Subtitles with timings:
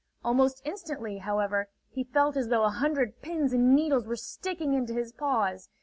[0.25, 4.95] Almost instantly, however, he felt as though a hundred pins and needles were sticking into
[4.95, 5.69] his paws.